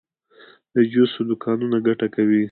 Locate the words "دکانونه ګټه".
1.29-2.07